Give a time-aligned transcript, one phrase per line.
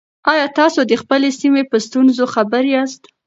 [0.33, 3.01] آیا تاسو د خپلې سیمې په ستونزو خبر یاست؟